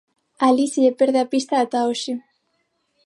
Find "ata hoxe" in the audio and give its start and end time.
1.57-2.13